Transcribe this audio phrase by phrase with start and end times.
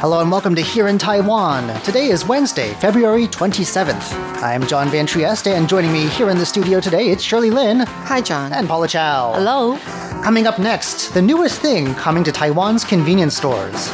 [0.00, 1.82] Hello and welcome to Here in Taiwan.
[1.82, 4.12] Today is Wednesday, February 27th.
[4.40, 7.80] I'm John Van Trieste, and joining me here in the studio today, it's Shirley Lin.
[7.80, 8.52] Hi, John.
[8.52, 9.32] And Paula Chow.
[9.34, 9.76] Hello.
[10.22, 13.90] Coming up next, the newest thing coming to Taiwan's convenience stores.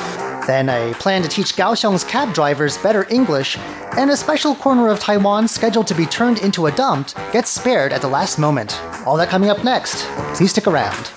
[0.47, 3.57] Then a plan to teach Kaohsiung's cab drivers better English,
[3.97, 7.95] and a special corner of Taiwan scheduled to be turned into a dump gets spared
[7.95, 8.79] at the last moment.
[9.07, 10.05] All that coming up next.
[10.37, 11.11] Please stick around.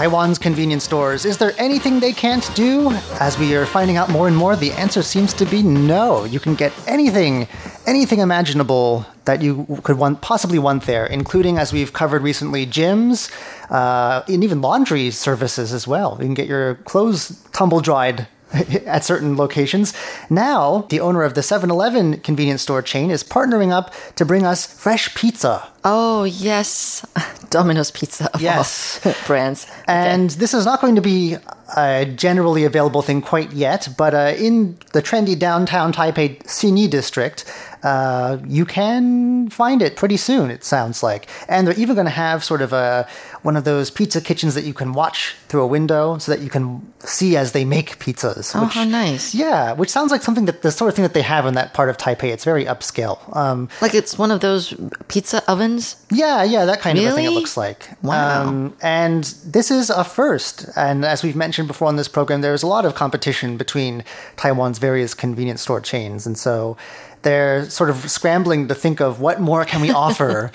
[0.00, 1.26] Taiwan's convenience stores.
[1.26, 2.90] Is there anything they can't do?
[3.20, 6.24] As we are finding out more and more, the answer seems to be no.
[6.24, 7.46] You can get anything,
[7.86, 13.30] anything imaginable that you could want, possibly want there, including, as we've covered recently, gyms
[13.68, 16.16] uh, and even laundry services as well.
[16.18, 18.26] You can get your clothes tumble dried
[18.86, 19.94] at certain locations.
[20.28, 24.44] Now, the owner of the 7 Eleven convenience store chain is partnering up to bring
[24.44, 25.68] us fresh pizza.
[25.84, 27.06] Oh, yes.
[27.50, 29.00] Domino's Pizza of yes.
[29.26, 29.66] brands.
[29.86, 30.38] And okay.
[30.38, 31.36] this is not going to be
[31.76, 37.44] a generally available thing quite yet, but uh, in the trendy downtown Taipei Xinyi district,
[37.82, 41.28] uh, you can find it pretty soon, it sounds like.
[41.48, 43.08] And they're even going to have sort of a
[43.42, 46.50] one of those pizza kitchens that you can watch through a window so that you
[46.50, 48.54] can see as they make pizzas.
[48.54, 49.34] Oh, which, how nice.
[49.34, 51.72] Yeah, which sounds like something that the sort of thing that they have in that
[51.72, 52.24] part of Taipei.
[52.24, 53.34] It's very upscale.
[53.34, 54.74] Um, like it's one of those
[55.08, 55.96] pizza ovens?
[56.10, 57.08] Yeah, yeah, that kind really?
[57.08, 57.88] of a thing it looks like.
[58.02, 58.42] Wow.
[58.42, 60.68] Um, and this is a first.
[60.76, 64.04] And as we've mentioned before on this program, there's a lot of competition between
[64.36, 66.26] Taiwan's various convenience store chains.
[66.26, 66.76] And so
[67.22, 70.50] they're sort of scrambling to think of what more can we offer.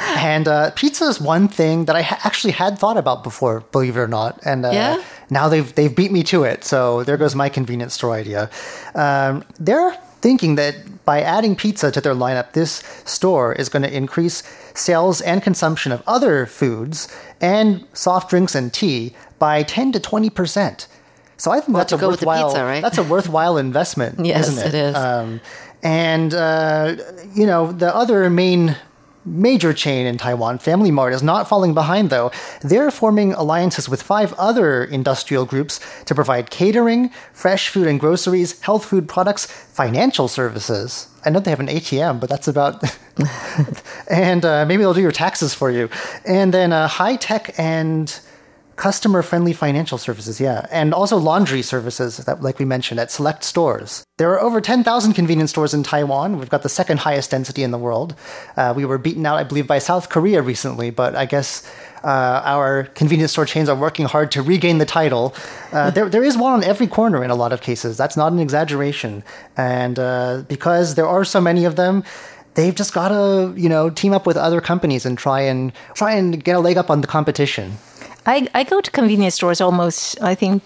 [0.00, 3.96] and uh, pizza is one thing that I ha- actually had thought about before, believe
[3.96, 4.40] it or not.
[4.44, 5.02] And uh, yeah?
[5.30, 6.64] now they've they've beat me to it.
[6.64, 8.50] So there goes my convenience store idea.
[8.94, 13.96] Um, they're thinking that by adding pizza to their lineup, this store is going to
[13.96, 14.42] increase
[14.74, 17.08] sales and consumption of other foods
[17.40, 20.88] and soft drinks and tea by 10 to 20 percent.
[21.38, 22.80] So I think well, that's a worthwhile pizza, right?
[22.80, 24.74] that's a worthwhile investment, yes, isn't it?
[24.74, 24.96] it is.
[24.96, 25.40] Um,
[25.82, 26.96] and, uh,
[27.34, 28.76] you know, the other main
[29.26, 32.30] major chain in Taiwan, Family Mart, is not falling behind though.
[32.62, 38.60] They're forming alliances with five other industrial groups to provide catering, fresh food and groceries,
[38.60, 41.08] health food products, financial services.
[41.24, 42.84] I know they have an ATM, but that's about.
[44.08, 45.90] and uh, maybe they'll do your taxes for you.
[46.24, 48.08] And then uh, high tech and
[48.76, 53.42] customer friendly financial services, yeah, and also laundry services that, like we mentioned, at select
[53.42, 54.04] stores.
[54.18, 56.38] There are over 10,000 convenience stores in Taiwan.
[56.38, 58.14] We've got the second highest density in the world.
[58.56, 61.68] Uh, we were beaten out, I believe, by South Korea recently, but I guess
[62.04, 65.34] uh, our convenience store chains are working hard to regain the title.
[65.72, 67.96] Uh, there, there is one on every corner in a lot of cases.
[67.96, 69.24] That's not an exaggeration.
[69.56, 72.04] And uh, because there are so many of them,
[72.54, 76.14] they've just got to, you know, team up with other companies and try and try
[76.14, 77.78] and get a leg up on the competition.
[78.26, 80.62] I, I go to convenience stores almost, I think,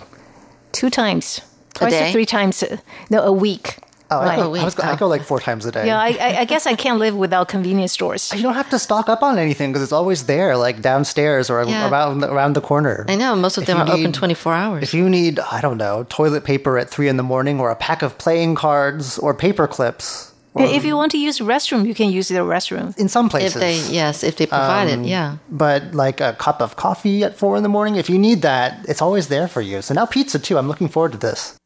[0.73, 1.41] two times,
[1.75, 2.79] twice or three times, uh,
[3.11, 3.79] no, a week.
[4.13, 5.87] Oh, I, go, I, was, I, go, like four times a day.
[5.87, 8.33] Yeah, I, I, guess I can't live without convenience stores.
[8.35, 11.63] You don't have to stock up on anything because it's always there, like downstairs or
[11.63, 11.89] yeah.
[11.89, 13.05] around around the corner.
[13.09, 14.83] I know most of them are need, open twenty four hours.
[14.83, 17.77] If you need, I don't know, toilet paper at three in the morning, or a
[17.77, 22.11] pack of playing cards, or paper clips, if you want to use restroom, you can
[22.11, 22.97] use the restroom.
[22.99, 23.57] In some places.
[23.57, 25.37] If they, yes, if they provide um, it, yeah.
[25.51, 28.85] But like a cup of coffee at four in the morning, if you need that,
[28.89, 29.83] it's always there for you.
[29.83, 30.59] So now pizza too.
[30.59, 31.57] I'm looking forward to this.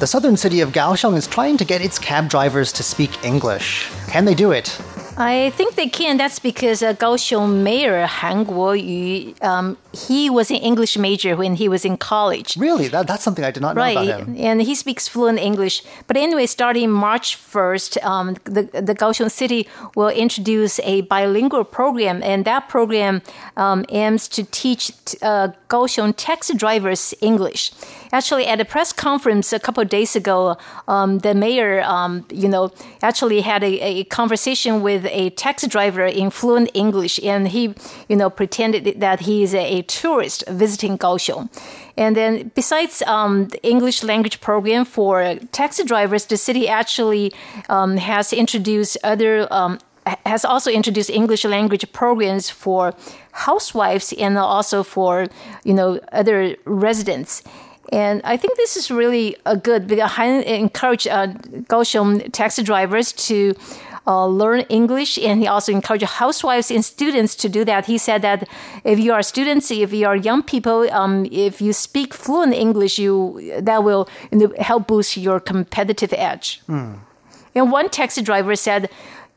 [0.00, 3.90] The southern city of Kaohsiung is trying to get its cab drivers to speak English.
[4.08, 4.78] Can they do it?
[5.16, 6.16] I think they can.
[6.16, 11.68] That's because uh, Kaohsiung Mayor Han Kuo-yu, um, he was an English major when he
[11.68, 12.56] was in college.
[12.56, 12.88] Really?
[12.88, 14.34] That, that's something I did not know about him.
[14.38, 15.82] And he speaks fluent English.
[16.08, 22.22] But anyway, starting March 1st, um, the, the Kaohsiung City will introduce a bilingual program,
[22.22, 23.22] and that program
[23.56, 24.90] um, aims to teach
[25.22, 27.70] uh, Kaohsiung taxi drivers English.
[28.12, 30.56] Actually, at a press conference a couple of days ago,
[30.86, 32.72] um, the mayor, um, you know,
[33.02, 37.74] actually had a, a, conversation with a taxi driver in fluent English, and he,
[38.08, 41.48] you know, pretended that he is a, tourist visiting Kaohsiung.
[41.96, 47.32] And then, besides um, the English language program for taxi drivers, the city actually
[47.68, 49.78] um, has introduced other um,
[50.26, 52.94] has also introduced English language programs for
[53.32, 55.26] housewives and also for
[55.64, 57.42] you know other residents.
[57.92, 61.28] And I think this is really a good I encourage uh,
[61.68, 63.54] Kaohsiung taxi drivers to
[64.06, 67.86] uh, learn English, and he also encouraged housewives and students to do that.
[67.86, 68.48] He said that
[68.84, 72.98] if you are students, if you are young people, um, if you speak fluent English,
[72.98, 76.60] you that will you know, help boost your competitive edge.
[76.68, 76.98] Mm.
[77.54, 78.90] And one taxi driver said,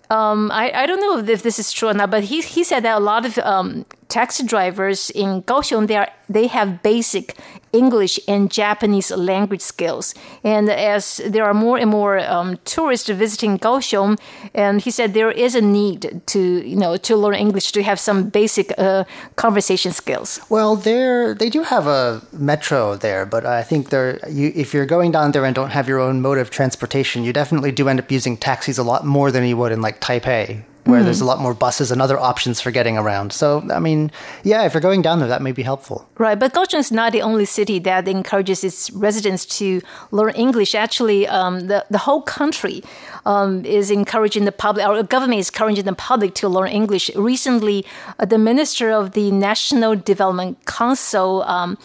[0.10, 2.84] um, I, I don't know if this is true or not, but he, he said
[2.84, 7.36] that a lot of um, taxi drivers in Kaohsiung, they, are, they have basic
[7.74, 10.16] English and Japanese language skills.
[10.44, 14.20] And as there are more and more um, tourists visiting Kaohsiung,
[14.54, 18.00] and he said there is a need to, you know, to learn English to have
[18.00, 19.04] some basic uh,
[19.36, 20.40] conversation skills.
[20.50, 24.86] Well, there they do have a metro there, but I think there, you, if you're
[24.86, 28.00] going down there and don't have your own mode of transportation, you definitely do end
[28.00, 31.06] up using taxis a lot more than you would in like Taipei where mm-hmm.
[31.06, 33.34] there's a lot more buses and other options for getting around.
[33.34, 34.12] So, I mean,
[34.44, 36.08] yeah, if you're going down there, that may be helpful.
[36.18, 39.82] Right, but Kaohsiung is not the only city that encourages its residents to
[40.12, 40.76] learn English.
[40.76, 42.84] Actually, um, the, the whole country
[43.26, 47.12] um, is encouraging the public, our government is encouraging the public to learn English.
[47.16, 47.86] Recently,
[48.20, 51.78] uh, the Minister of the National Development Council um,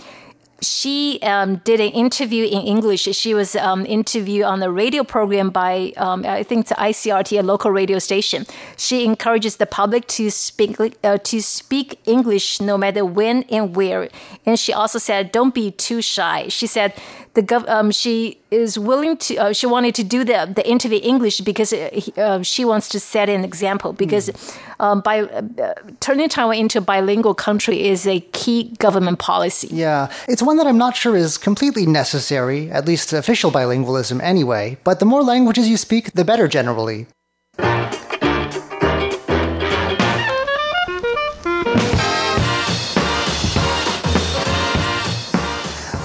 [0.63, 3.03] she um, did an interview in English.
[3.03, 7.43] She was um, interviewed on a radio program by, um, I think, the ICRT, a
[7.43, 8.47] local radio station.
[8.77, 14.09] She encourages the public to speak uh, to speak English no matter when and where.
[14.47, 16.95] And she also said, "Don't be too shy." She said,
[17.35, 19.37] "The gov- um, she is willing to.
[19.37, 23.01] Uh, she wanted to do the the interview English because uh, uh she wants to
[23.01, 23.93] set an example.
[23.93, 25.03] Because mm.
[25.03, 29.69] by uh, turning Taiwan into a bilingual country is a key government policy.
[29.71, 34.77] Yeah, it's one that I'm not sure is completely necessary, at least official bilingualism anyway.
[34.85, 37.07] But the more languages you speak, the better generally.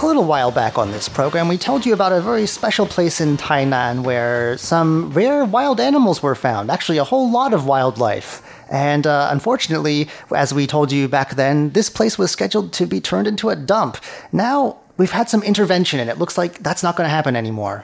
[0.07, 3.35] Little while back on this program, we told you about a very special place in
[3.35, 6.71] Tainan where some rare wild animals were found.
[6.71, 8.41] Actually, a whole lot of wildlife.
[8.71, 13.01] And uh, unfortunately, as we told you back then, this place was scheduled to be
[13.01, 13.97] turned into a dump.
[14.31, 17.83] Now, we've had some intervention, and it looks like that's not going to happen anymore.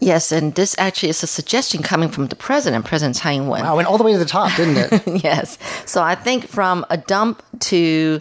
[0.00, 3.62] Yes, and this actually is a suggestion coming from the president, President Tsai Ing-wen.
[3.62, 5.22] Wow, went all the way to the top, didn't it?
[5.24, 5.56] yes.
[5.86, 8.20] So I think from a dump to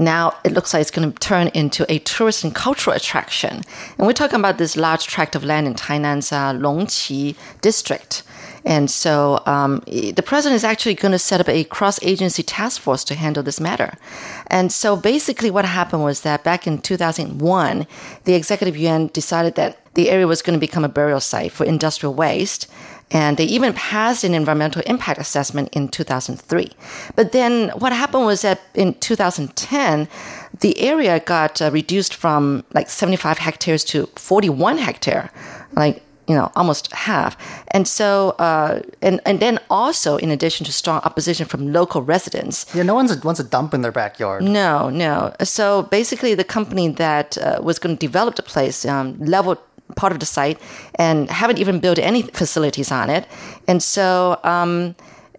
[0.00, 3.62] now it looks like it's going to turn into a tourist and cultural attraction.
[3.98, 8.22] And we're talking about this large tract of land in Tainan's uh, Longqi district.
[8.64, 12.80] And so um, the president is actually going to set up a cross agency task
[12.80, 13.94] force to handle this matter.
[14.48, 17.86] And so basically, what happened was that back in 2001,
[18.24, 21.64] the executive yuan decided that the area was going to become a burial site for
[21.64, 22.70] industrial waste.
[23.10, 26.70] And they even passed an environmental impact assessment in 2003.
[27.16, 30.08] But then what happened was that in 2010,
[30.60, 35.30] the area got uh, reduced from like 75 hectares to 41 hectare.
[35.72, 37.36] Like you know, almost half.
[37.72, 42.66] And so, uh, and and then also, in addition to strong opposition from local residents.
[42.72, 44.44] Yeah, no one's wants a dump in their backyard.
[44.44, 45.34] No, no.
[45.42, 49.58] So basically, the company that uh, was going to develop the place um, leveled
[49.96, 50.58] part of the site
[50.96, 53.26] and haven't even built any facilities on it.
[53.66, 54.94] And so, um,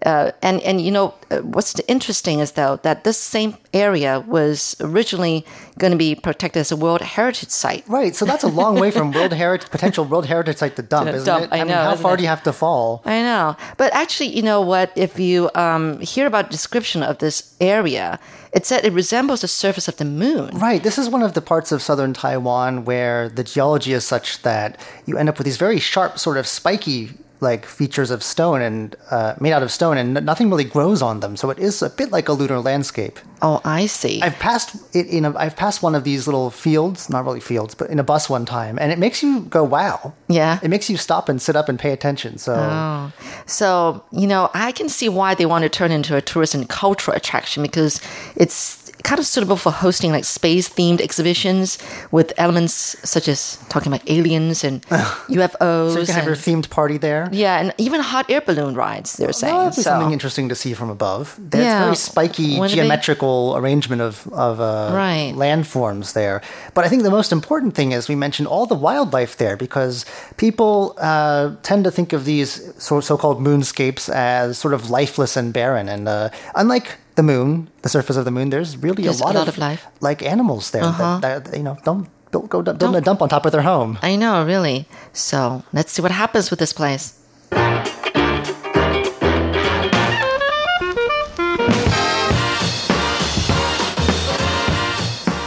[0.05, 4.75] uh, and and you know uh, what's interesting is though that this same area was
[4.81, 5.45] originally
[5.77, 7.83] going to be protected as a World Heritage Site.
[7.87, 8.15] Right.
[8.15, 11.15] So that's a long way from World Heritage potential World Heritage Site to dump, to
[11.15, 11.49] isn't dump, it?
[11.51, 11.65] I, I know.
[11.65, 12.17] Mean, how far it?
[12.17, 13.03] do you have to fall?
[13.05, 13.55] I know.
[13.77, 14.91] But actually, you know what?
[14.95, 18.19] If you um, hear about description of this area,
[18.53, 20.57] it said it resembles the surface of the moon.
[20.57, 20.83] Right.
[20.83, 24.79] This is one of the parts of southern Taiwan where the geology is such that
[25.05, 28.95] you end up with these very sharp, sort of spiky like features of stone and
[29.09, 31.35] uh, made out of stone, and n- nothing really grows on them.
[31.35, 33.19] So it is a bit like a lunar landscape.
[33.41, 34.21] Oh, I see.
[34.21, 37.73] I've passed it in a, I've passed one of these little fields, not really fields,
[37.73, 40.59] but in a bus one time, and it makes you go, "Wow!" Yeah.
[40.61, 42.37] it makes you stop and sit up and pay attention.
[42.37, 43.11] So Oh.
[43.47, 46.69] So, you know, I can see why they want to turn into a tourist and
[46.69, 47.99] cultural attraction because
[48.35, 51.77] it's kind of suitable for hosting like space themed exhibitions
[52.11, 54.81] with elements such as talking about aliens and
[55.27, 55.93] UFOs.
[55.93, 57.29] so you can have your themed party there.
[57.31, 59.55] yeah, and even hot air balloon rides, they're saying.
[59.55, 59.89] That'd be so.
[59.91, 61.35] something interesting to see from above.
[61.39, 61.83] There's Yeah.
[61.83, 65.33] very spiky geometrical arrangement of, of uh, Right.
[65.35, 66.41] landforms there.
[66.73, 70.05] But I think the most important thing is we mentioned all the wildlife there because
[70.37, 75.53] people uh, tend to think of these so- so-called moonscapes as sort of lifeless and
[75.53, 75.87] barren.
[75.89, 79.35] And uh, unlike the moon, the surface of the moon, there's really There's a lot,
[79.35, 79.85] a lot of life.
[79.85, 79.97] Uh-huh.
[80.01, 82.07] like animals there that, that, you know don't.
[82.31, 83.99] Don't go don't, don't dump on top of their home.
[84.01, 84.87] I know, really.
[85.11, 87.19] So let's see what happens with this place.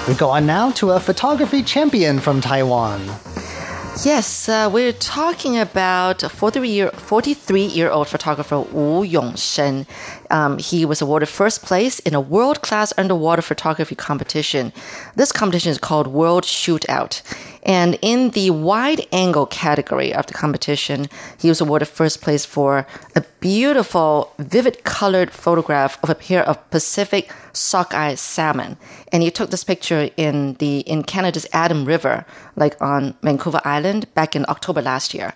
[0.07, 3.01] We go on now to a photography champion from Taiwan.
[4.03, 9.87] Yes, uh, we're talking about 43 year old photographer Wu Yongshen.
[10.31, 14.73] Um, he was awarded first place in a world class underwater photography competition.
[15.15, 17.23] This competition is called World Shootout.
[17.65, 22.87] And in the wide angle category of the competition, he was awarded first place for
[23.17, 28.77] a beautiful, vivid colored photograph of a pair of Pacific sockeye salmon.
[29.13, 34.13] And he took this picture in the in Canada's Adam River, like on Vancouver Island,
[34.15, 35.33] back in October last year.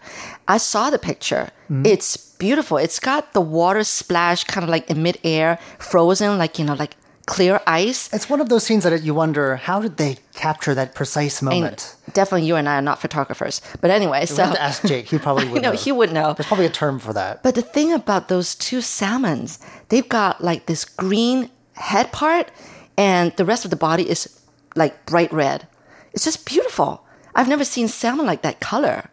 [0.46, 1.50] I saw the picture.
[1.68, 1.86] Hmm.
[1.86, 2.76] It's beautiful.
[2.76, 6.96] It's got the water splash kind of like in midair, frozen, like you know, like
[7.28, 8.08] clear ice.
[8.12, 11.50] It's one of those scenes that you wonder how did they capture that precise And
[11.50, 11.94] moment.
[12.14, 15.06] definitely, you and I are not photographers, but anyway, We so have to ask Jake.
[15.08, 15.76] He probably would know, know.
[15.76, 16.32] he would know.
[16.32, 17.42] There's probably a term for that.
[17.42, 19.58] But the thing about those two salmons,
[19.90, 22.50] they've got like this green head part,
[22.96, 24.40] and the rest of the body is
[24.74, 25.68] like bright red.
[26.14, 27.04] It's just beautiful.
[27.34, 29.10] I've never seen salmon like that color.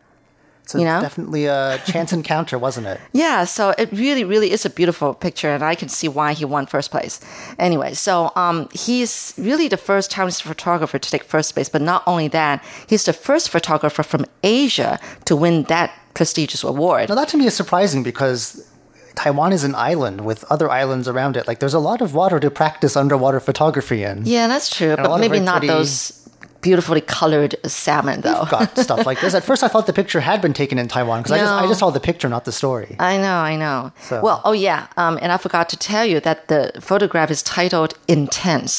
[0.68, 1.00] So you know?
[1.02, 3.00] definitely a chance encounter, wasn't it?
[3.14, 6.44] Yeah, so it really, really is a beautiful picture, and I can see why he
[6.46, 7.20] won first place.
[7.58, 12.04] Anyway, so um, he's really the first Chinese photographer to take first place, but not
[12.06, 17.10] only that, he's the first photographer from Asia to win that prestigious award.
[17.10, 18.68] Now that to me is surprising because
[19.16, 21.48] Taiwan is an island with other islands around it.
[21.48, 24.24] Like there's a lot of water to practice underwater photography in.
[24.26, 26.25] Yeah, that's true, a but maybe not pretty- those
[26.66, 27.54] beautifully colored
[27.84, 28.40] salmon, though.
[28.42, 29.34] We've got stuff like this.
[29.40, 31.68] At first, I thought the picture had been taken in Taiwan because I just I
[31.72, 32.96] just saw the picture, not the story.
[33.14, 33.80] I know, I know.
[34.10, 37.42] So- Well, oh yeah, um, and I forgot to tell you that the photograph is
[37.44, 38.74] titled "Intense."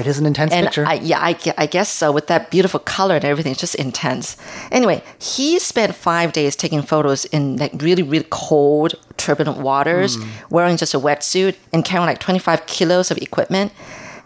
[0.00, 0.84] It is an intense And picture.
[0.92, 1.32] I, yeah, I,
[1.64, 2.06] I guess so.
[2.12, 4.36] With that beautiful color and everything, it's just intense.
[4.70, 10.28] Anyway, he spent five days taking photos in like really, really cold, turbulent waters, Hmm.
[10.54, 13.72] wearing just a wetsuit and carrying like 25 kilos of equipment.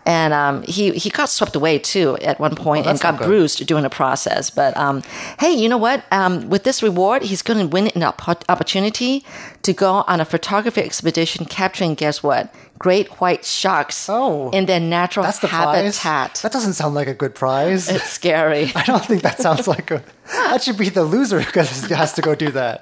[0.06, 3.18] And um, he he got swept away too at one point and Oh, that's got
[3.26, 4.50] bruised during the process.
[4.50, 5.02] But um,
[5.40, 6.04] hey, you know what?
[6.10, 9.24] Um, with this reward, he's going to win an oppo- opportunity
[9.62, 12.54] to go on a photography expedition capturing, guess what?
[12.84, 15.96] Great white sharks Oh, in their natural That's the prize.
[15.98, 16.40] habitat.
[16.42, 17.88] That doesn't sound like a good prize.
[17.88, 18.64] It's scary.
[18.80, 20.02] I don't think that sounds like a.
[20.50, 22.78] That should be the loser because he has to go do that.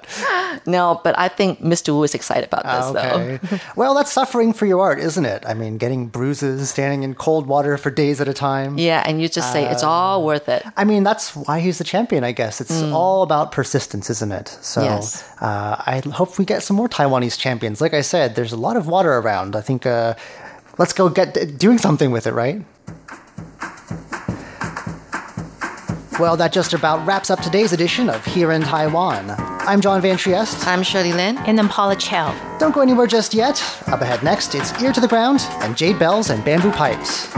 [0.65, 1.89] no, but I think Mr.
[1.93, 3.39] Wu is excited about this, Okay.
[3.41, 3.59] though.
[3.81, 5.43] well, that's suffering for your art, isn't it?
[5.51, 8.77] I mean, getting bruises, standing in cold water for days at a time.
[8.77, 10.63] Yeah, and you just say it's all worth it.
[10.77, 12.61] I mean, that's why he's the champion, I guess.
[12.63, 14.47] It's all about persistence, isn't it?
[14.61, 14.85] So Mm.
[14.85, 15.23] Yes.
[15.41, 17.77] uh, I hope we get some more Taiwanese champions.
[17.85, 19.55] Like I said, there's a lot of water around.
[19.55, 20.15] I think uh, Uh,
[20.77, 22.61] let's go get doing something with it, right?
[26.19, 29.31] Well, that just about wraps up today's edition of Here in Taiwan.
[29.65, 30.67] I'm John Van Trieste.
[30.67, 31.37] I'm Shirley Lin.
[31.39, 32.33] And I'm Paula Chow.
[32.59, 33.63] Don't go anywhere just yet.
[33.87, 37.33] Up ahead next, it's Ear to the Ground and Jade Bells and Bamboo Pipes.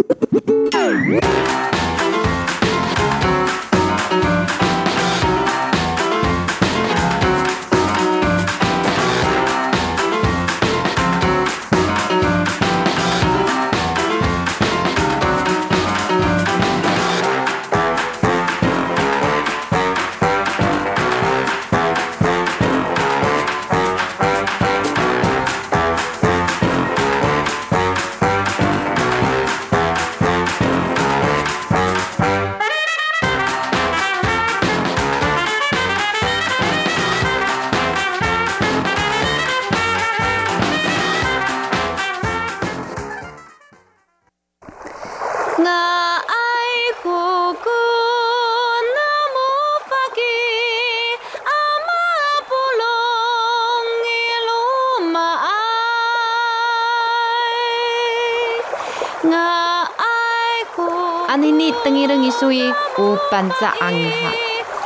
[0.00, 0.49] Ha ha ha ha!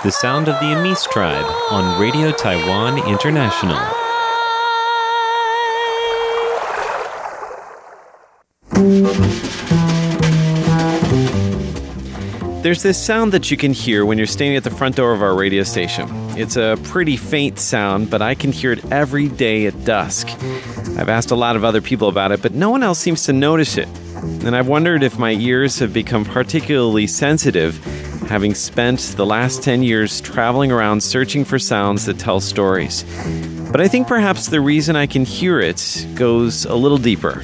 [0.02, 3.78] The sound of the Amis tribe on Radio Taiwan International.
[12.62, 15.22] There's this sound that you can hear when you're standing at the front door of
[15.22, 16.08] our radio station.
[16.36, 20.26] It's a pretty faint sound, but I can hear it every day at dusk.
[20.98, 23.32] I've asked a lot of other people about it, but no one else seems to
[23.32, 23.88] notice it
[24.45, 27.77] And I've wondered if my ears have become particularly sensitive,
[28.27, 33.03] having spent the last 10 years traveling around searching for sounds that tell stories.
[33.71, 37.43] But I think perhaps the reason I can hear it goes a little deeper.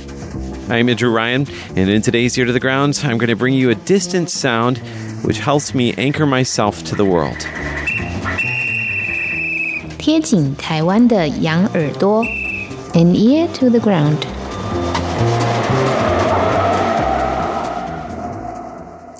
[0.69, 3.69] I'm Andrew Ryan, and in today's Ear to the Ground, I'm going to bring you
[3.69, 4.79] a distant sound
[5.24, 7.47] which helps me anchor myself to the world.
[9.97, 12.24] 贴紧台湾的羊耳朵，
[12.93, 14.19] an ear to the ground。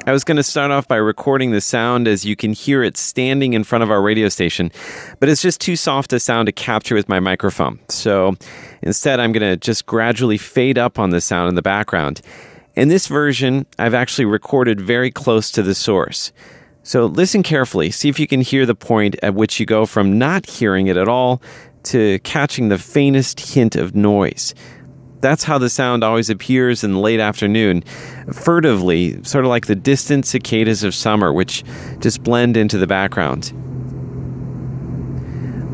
[0.07, 2.97] I was going to start off by recording the sound as you can hear it
[2.97, 4.73] standing in front of our radio station,
[5.19, 7.79] but it's just too soft a sound to capture with my microphone.
[7.91, 8.35] So
[8.81, 12.23] instead, I'm going to just gradually fade up on the sound in the background.
[12.77, 16.33] In this version, I've actually recorded very close to the source.
[16.83, 20.19] So listen carefully, see if you can hear the point at which you go from
[20.19, 21.43] not hearing it at all
[21.85, 24.55] to catching the faintest hint of noise.
[25.21, 27.83] That's how the sound always appears in the late afternoon,
[28.33, 31.63] furtively, sort of like the distant cicadas of summer, which
[31.99, 33.53] just blend into the background.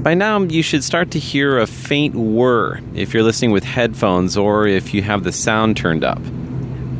[0.02, 4.36] By now, you should start to hear a faint whir if you're listening with headphones
[4.36, 6.20] or if you have the sound turned up.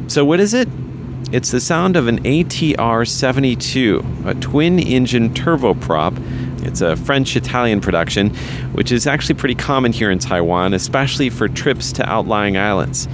[0.08, 0.68] So, what is it?
[1.32, 6.16] It's the sound of an ATR 72, a twin engine turboprop
[6.63, 8.29] it's a French Italian production,
[8.73, 13.07] which is actually pretty common here in Taiwan, especially for trips to outlying islands.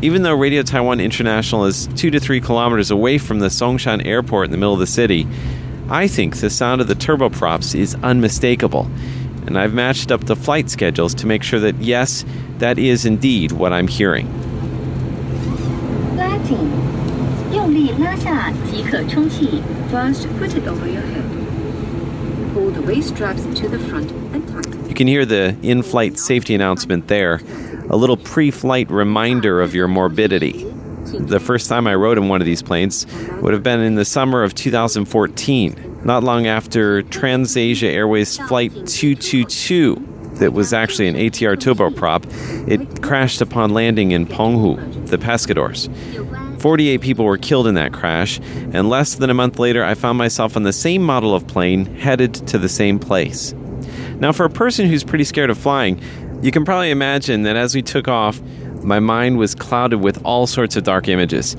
[0.00, 4.46] Even though Radio Taiwan International is two to three kilometers away from the Songshan Airport
[4.46, 5.26] in the middle of the city,
[5.88, 8.90] I think the sound of the turboprops is unmistakable.
[9.46, 12.24] And I've matched up the flight schedules to make sure that, yes,
[12.58, 14.26] that is indeed what I'm hearing.
[16.16, 16.56] 拉紧，
[17.52, 19.62] 用力拉下即可充气.
[19.90, 21.35] First, put it over your head
[22.57, 24.89] pull the waist straps to the front and tighten.
[24.89, 27.39] You can hear the in flight safety announcement there,
[27.89, 30.63] a little pre flight reminder of your morbidity.
[31.19, 33.05] The first time I rode in one of these planes
[33.41, 40.15] would have been in the summer of 2014, not long after TransAsia Airways Flight 222
[40.39, 42.25] that was actually an ATR turboprop.
[42.67, 45.89] It crashed upon landing in Penghu, the Pescadores.
[46.59, 48.39] 48 people were killed in that crash,
[48.73, 51.85] and less than a month later, I found myself on the same model of plane
[51.97, 53.53] headed to the same place.
[54.19, 56.01] Now, for a person who's pretty scared of flying,
[56.41, 58.41] you can probably imagine that as we took off,
[58.83, 61.55] my mind was clouded with all sorts of dark images.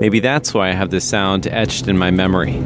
[0.00, 2.60] Maybe that's why I have this sound etched in my memory.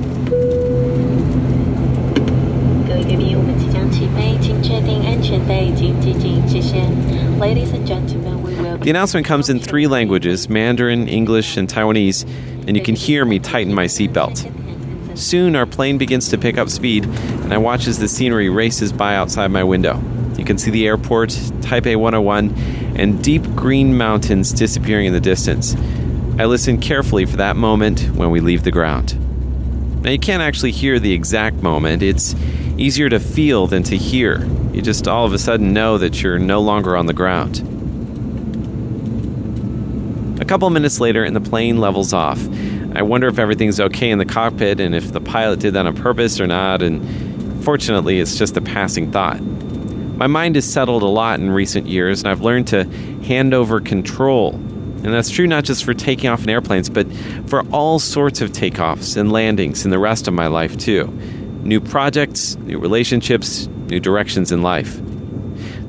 [7.40, 8.39] Ladies and gentlemen,
[8.80, 12.24] the announcement comes in three languages Mandarin, English, and Taiwanese,
[12.66, 15.18] and you can hear me tighten my seatbelt.
[15.18, 18.90] Soon, our plane begins to pick up speed, and I watch as the scenery races
[18.90, 20.02] by outside my window.
[20.38, 21.28] You can see the airport,
[21.60, 22.56] Taipei 101,
[22.96, 25.76] and deep green mountains disappearing in the distance.
[26.38, 29.14] I listen carefully for that moment when we leave the ground.
[30.02, 32.34] Now, you can't actually hear the exact moment, it's
[32.78, 34.48] easier to feel than to hear.
[34.72, 37.79] You just all of a sudden know that you're no longer on the ground.
[40.50, 42.44] Couple minutes later, and the plane levels off.
[42.96, 45.94] I wonder if everything's okay in the cockpit and if the pilot did that on
[45.94, 49.40] purpose or not, and fortunately, it's just a passing thought.
[49.40, 52.82] My mind has settled a lot in recent years, and I've learned to
[53.22, 54.54] hand over control.
[54.54, 57.06] And that's true not just for taking off in airplanes, but
[57.46, 61.06] for all sorts of takeoffs and landings in the rest of my life, too.
[61.62, 64.98] New projects, new relationships, new directions in life.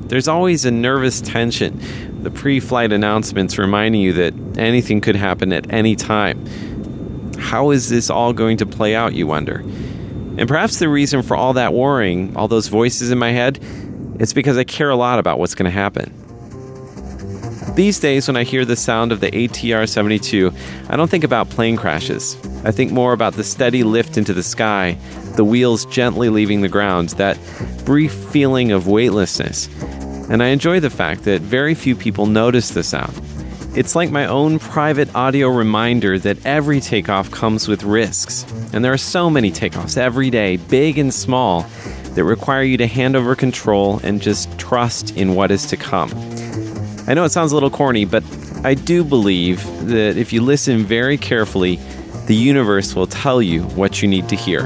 [0.02, 1.80] There's always a nervous tension
[2.22, 6.44] the pre flight announcements reminding you that anything could happen at any time.
[7.38, 9.60] How is this all going to play out, you wonder?
[10.36, 13.58] And perhaps the reason for all that worrying, all those voices in my head,
[14.18, 16.14] it's because I care a lot about what's going to happen.
[17.74, 20.52] These days, when I hear the sound of the ATR 72,
[20.88, 22.36] I don't think about plane crashes.
[22.64, 24.98] I think more about the steady lift into the sky,
[25.36, 27.38] the wheels gently leaving the ground, that
[27.84, 29.68] brief feeling of weightlessness,
[30.30, 33.20] and I enjoy the fact that very few people notice the sound.
[33.74, 38.44] It's like my own private audio reminder that every takeoff comes with risks.
[38.74, 41.62] And there are so many takeoffs every day, big and small,
[42.14, 46.10] that require you to hand over control and just trust in what is to come.
[47.08, 48.22] I know it sounds a little corny, but
[48.62, 51.76] I do believe that if you listen very carefully,
[52.26, 54.64] the universe will tell you what you need to hear.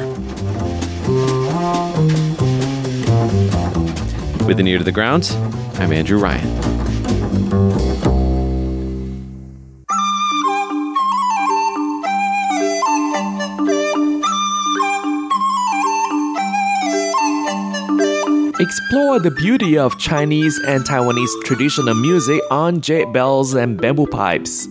[4.44, 5.30] With an ear to the ground,
[5.78, 7.75] I'm Andrew Ryan.
[18.66, 24.66] Explore the beauty of Chinese and Taiwanese traditional music on jade bells and bamboo pipes.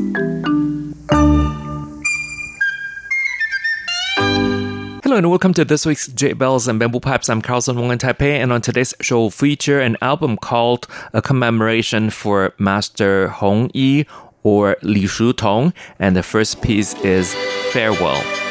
[5.01, 7.29] Hello and welcome to this week's Jade Bells and Bamboo Pipes.
[7.29, 11.21] I'm Carlson Wong in Taipei, and on today's show, we'll feature an album called A
[11.21, 14.05] Commemoration for Master Hong Yi
[14.43, 17.33] or Li Shutong, and the first piece is
[17.71, 18.44] Farewell.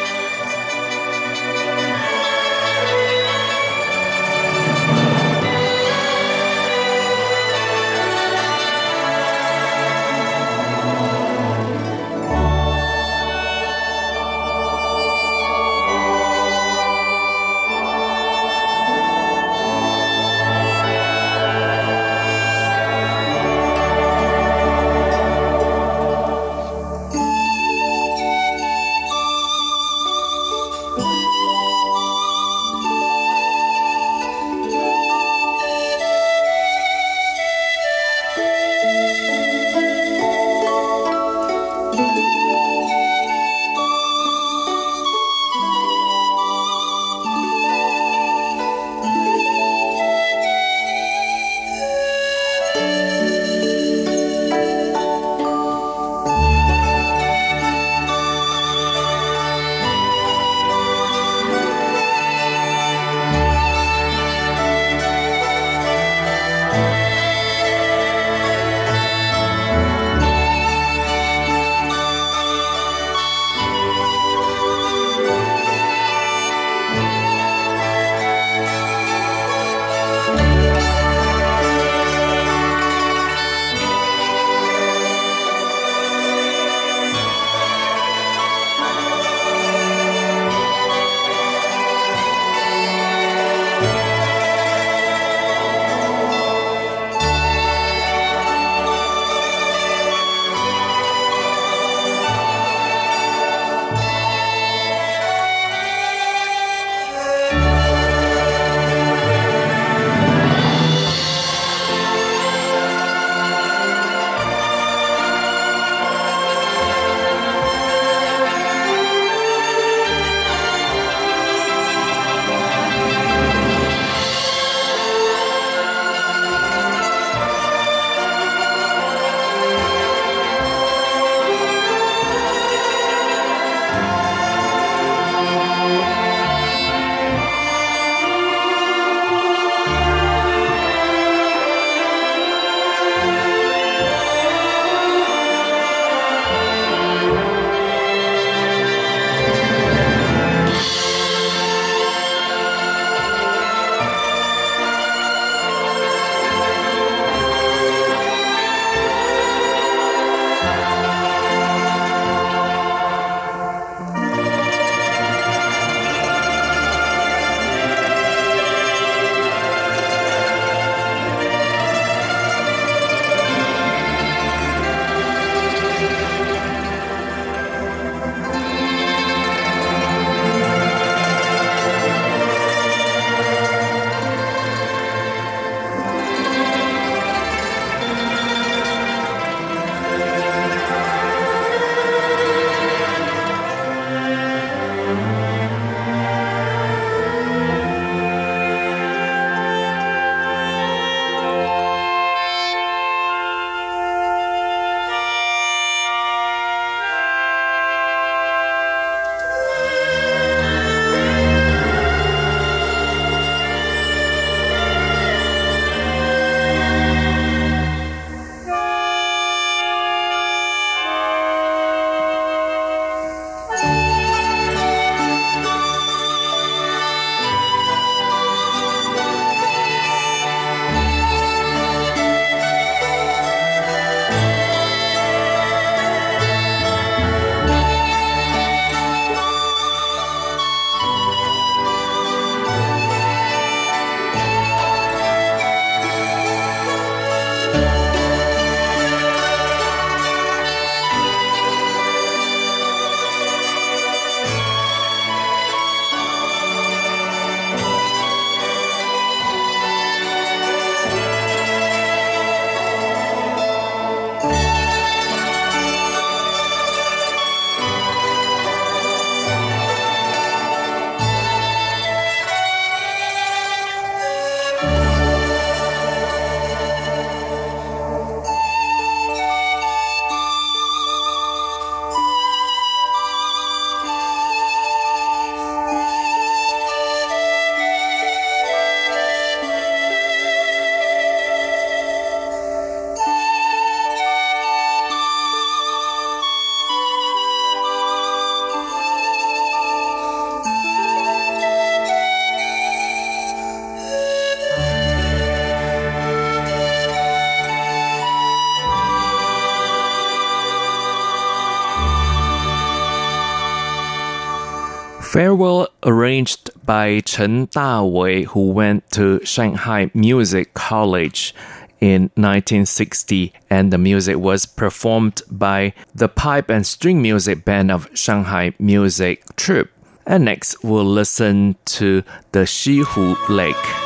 [315.35, 321.53] Farewell arranged by Chen Dawei, who went to Shanghai Music College
[321.99, 328.09] in 1960, and the music was performed by the pipe and string music band of
[328.15, 329.91] Shanghai Music Troupe.
[330.25, 334.04] And next, we'll listen to the Xihu Lake.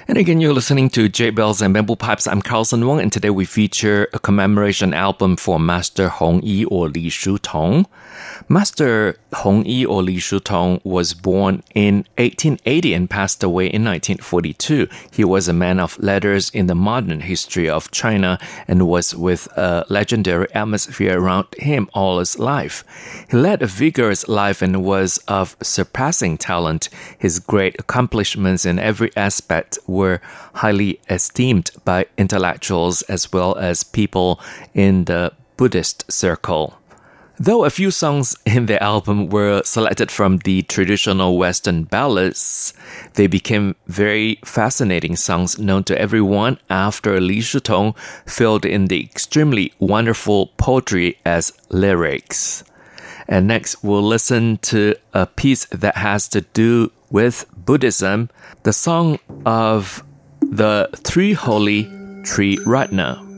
[0.08, 2.26] And again, you're listening to Jade Bells and Bamboo Pipes.
[2.26, 6.90] I'm Carlson Wong, and today we feature a commemoration album for Master Hong Yi or
[6.90, 7.86] Li Shutong.
[8.52, 14.88] Master Hong Yi or Li Shutong was born in 1880 and passed away in 1942.
[15.12, 19.48] He was a man of letters in the modern history of China and was with
[19.56, 22.84] a legendary atmosphere around him all his life.
[23.30, 26.90] He led a vigorous life and was of surpassing talent.
[27.20, 30.22] His great accomplishments in every aspect were
[30.56, 34.42] highly esteemed by intellectuals as well as people
[34.74, 36.79] in the Buddhist circle.
[37.42, 42.74] Though a few songs in the album were selected from the traditional Western ballads,
[43.14, 47.96] they became very fascinating songs known to everyone after Li Shutong
[48.26, 52.66] filled in the extremely wonderful poetry as lyrics.
[53.30, 58.30] And next, we'll listen to a piece that has to do with Buddhism,
[58.64, 60.04] the song of
[60.42, 61.86] the Three Holy
[62.24, 63.30] Triratna.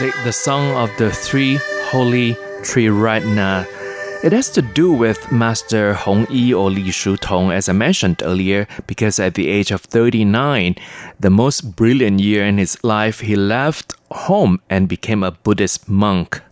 [0.00, 3.66] Music, the song of the three holy Triratna.
[4.22, 8.22] It has to do with Master Hong Yi or Li Shu Tong, as I mentioned
[8.22, 10.74] earlier, because at the age of 39,
[11.18, 16.42] the most brilliant year in his life, he left home and became a Buddhist monk.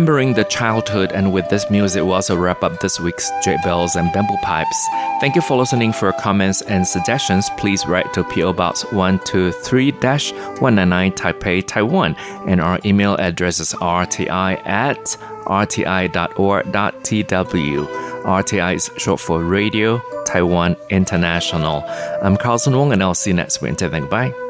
[0.00, 3.96] Remembering the childhood, and with this music, we'll also wrap up this week's Jade Bells
[3.96, 4.88] and Bamboo Pipes.
[5.20, 5.92] Thank you for listening.
[5.92, 12.80] For comments and suggestions, please write to PO Box 123 199 Taipei, Taiwan, and our
[12.82, 16.66] email address is rti at rti.org.tw.
[18.24, 21.84] RTI is short for Radio Taiwan International.
[22.22, 23.60] I'm Carlson Wong, and I'll see you next.
[23.60, 24.49] Thank bye.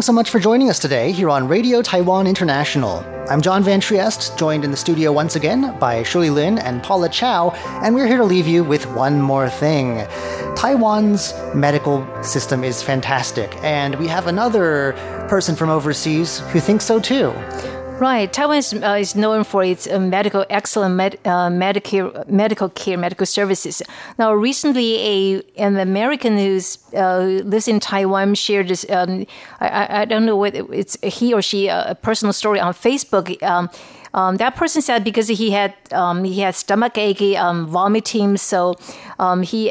[0.00, 3.04] Thanks so much for joining us today here on Radio Taiwan International.
[3.28, 7.10] I'm John Van Trieste, joined in the studio once again by Shirley Lin and Paula
[7.10, 7.50] Chow,
[7.82, 10.06] and we're here to leave you with one more thing.
[10.56, 14.94] Taiwan's medical system is fantastic, and we have another
[15.28, 17.32] person from overseas who thinks so too.
[18.00, 18.32] Right.
[18.32, 22.96] Taiwan is, uh, is known for its uh, medical excellent med, uh, medical medical care,
[22.96, 23.82] medical services.
[24.18, 28.86] Now, recently, a an American who's uh, who lives in Taiwan shared this.
[28.88, 29.26] Um,
[29.60, 33.42] I, I don't know what it's he or she uh, a personal story on Facebook.
[33.42, 33.68] Um,
[34.14, 38.76] um, that person said because he had um, he had stomach ache, um, vomiting, so
[39.18, 39.70] um, he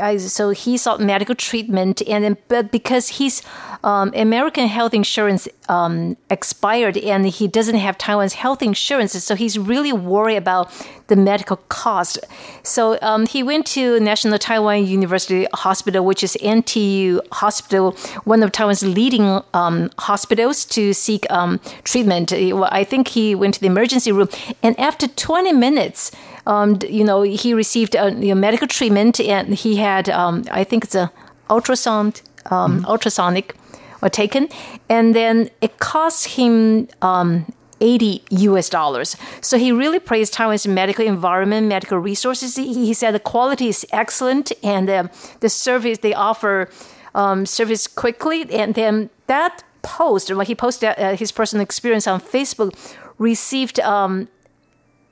[0.00, 3.42] I, so he sought medical treatment, and then, but because his
[3.84, 9.58] um, American health insurance um, expired and he doesn't have Taiwan's health insurance, so he's
[9.58, 10.70] really worried about
[11.08, 12.18] the medical cost.
[12.62, 17.92] So um, he went to National Taiwan University Hospital, which is NTU Hospital,
[18.24, 22.32] one of Taiwan's leading um, hospitals, to seek um, treatment.
[22.32, 24.28] I think he went to the emergency room,
[24.62, 26.12] and after 20 minutes,
[26.46, 30.64] um, you know, he received uh, you know, medical treatment, and he had, um, I
[30.64, 31.10] think it's a
[31.48, 32.86] ultrasound, um, mm-hmm.
[32.86, 33.54] ultrasonic,
[34.00, 34.48] were taken,
[34.88, 36.88] and then it cost him.
[37.00, 37.46] Um,
[37.84, 39.16] 80 US dollars.
[39.40, 42.54] So he really praised Taiwan's medical environment, medical resources.
[42.54, 45.08] He, he said the quality is excellent and uh,
[45.40, 46.70] the service they offer
[47.14, 52.20] um, service quickly, and then that post, when he posted uh, his personal experience on
[52.20, 52.72] Facebook,
[53.18, 54.28] received um,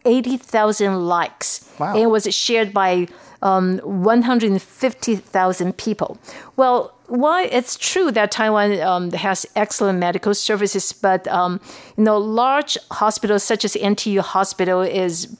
[0.04, 1.68] 80,000 likes.
[1.78, 1.96] Wow.
[1.96, 3.08] And was shared by
[3.42, 6.18] um, 150,000 people.
[6.56, 11.60] Well, why it's true that Taiwan um, has excellent medical services, but um,
[11.96, 15.36] you know, large hospitals such as NTU Hospital is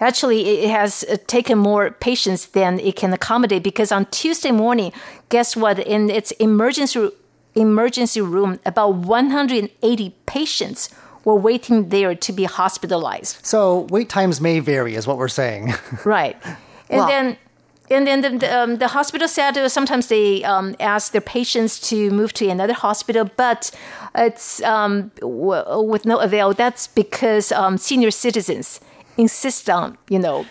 [0.00, 4.92] actually it has uh, taken more patients than it can accommodate because on Tuesday morning,
[5.28, 5.78] guess what?
[5.78, 7.10] In its emergency
[7.54, 10.90] emergency room, about 180 patients
[11.28, 13.34] were waiting there to be hospitalized.
[13.42, 15.64] So wait times may vary, is what we're saying.
[16.04, 16.36] Right.
[16.90, 17.36] And Well- then
[17.90, 21.80] and then the, the, um, the hospital said uh, sometimes they um, ask their patients
[21.90, 23.70] to move to another hospital, but
[24.14, 26.52] it's um, w- with no avail.
[26.52, 28.80] That's because um, senior citizens
[29.16, 30.44] insist on, you know,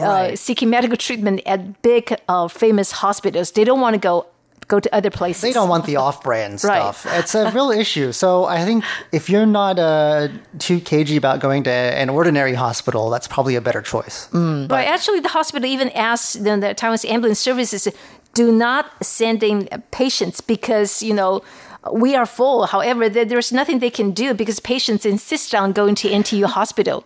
[0.00, 3.52] uh, seeking medical treatment at big, uh, famous hospitals.
[3.52, 4.26] They don't want to go
[4.68, 5.42] go to other places.
[5.42, 6.94] they don't want the off-brand Right.
[6.94, 7.06] stuff.
[7.18, 8.12] It's a real issue.
[8.12, 13.10] So I think if you're not uh, too cagey about going to an ordinary hospital,
[13.10, 14.28] that's probably a better choice.
[14.32, 14.86] Right.
[14.86, 17.88] Actually, the hospital even asked the, the Taiwan's ambulance services
[18.34, 21.42] do not send in patients because you know
[21.90, 22.66] we are full.
[22.66, 27.04] However, there, there's nothing they can do because patients insist on going to NTU hospital.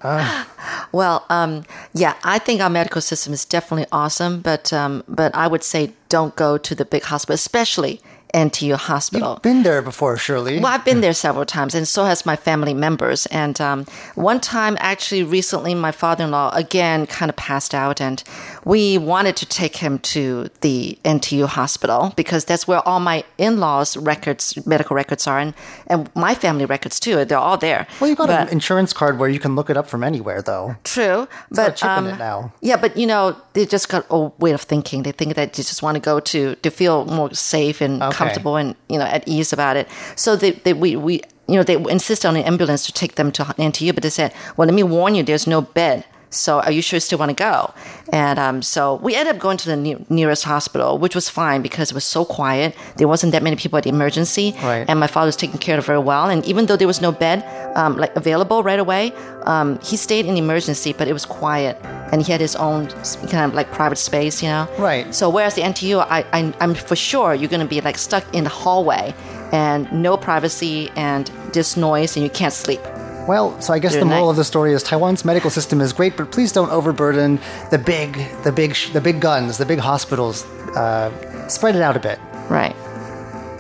[0.92, 1.64] Well, um,
[1.94, 5.92] yeah, I think our medical system is definitely awesome, but um, but I would say
[6.08, 8.00] don't go to the big hospital, especially
[8.36, 9.40] NTU Hospital.
[9.42, 10.58] Been there before, Shirley.
[10.60, 13.24] Well, I've been there several times, and so has my family members.
[13.26, 18.22] And um, one time, actually, recently, my father-in-law again kind of passed out, and
[18.64, 23.96] we wanted to take him to the NTU hospital because that's where all my in-laws'
[23.96, 25.54] records, medical records are, and,
[25.86, 27.24] and my family records too.
[27.24, 27.86] They're all there.
[28.00, 30.42] Well, you've got But- an insurance card where you can look it up from anywhere,
[30.42, 30.76] though.
[30.84, 32.52] True, a but in um, it now.
[32.60, 35.04] Yeah, but you know, they just got a way of thinking.
[35.04, 38.25] They think that you just want to go to to feel more safe and Okay.
[38.26, 39.88] Comfortable and you know at ease about it.
[40.16, 43.30] So they, they we we you know they insist on an ambulance to take them
[43.32, 46.72] to NTU, but they said, "Well, let me warn you, there's no bed." So are
[46.72, 47.72] you sure you still want to go?
[48.12, 51.62] And um, so we ended up going to the ne- nearest hospital, which was fine
[51.62, 52.74] because it was so quiet.
[52.96, 54.84] There wasn't that many people at the emergency, Right.
[54.88, 56.28] and my father was taken care of very well.
[56.28, 57.42] And even though there was no bed
[57.76, 59.12] um, like available right away,
[59.44, 61.78] um, he stayed in the emergency, but it was quiet,
[62.12, 62.88] and he had his own
[63.30, 64.68] kind of like private space, you know.
[64.78, 65.14] Right.
[65.14, 68.24] So whereas the NTU, I, I I'm for sure you're going to be like stuck
[68.34, 69.14] in the hallway,
[69.52, 72.80] and no privacy, and just noise, and you can't sleep.
[73.28, 76.16] Well, so I guess the moral of the story is Taiwan's medical system is great,
[76.16, 78.14] but please don't overburden the big,
[78.44, 80.44] the big, the big guns, the big hospitals.
[80.76, 81.10] Uh,
[81.48, 82.20] spread it out a bit.
[82.48, 82.74] Right.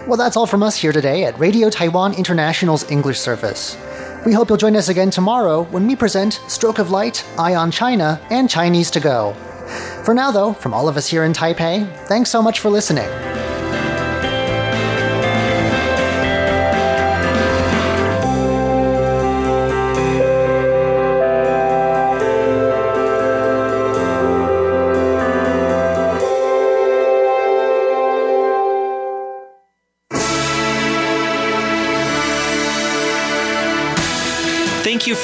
[0.06, 3.76] Well, that's all from us here today at Radio Taiwan International's English service.
[4.24, 7.72] We hope you'll join us again tomorrow when we present Stroke of Light, Eye on
[7.72, 9.34] China, and Chinese to Go.
[10.04, 13.08] For now, though, from all of us here in Taipei, thanks so much for listening.